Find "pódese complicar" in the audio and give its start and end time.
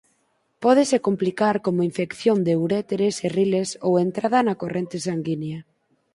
0.63-1.55